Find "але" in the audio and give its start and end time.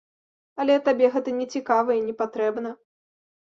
0.63-0.77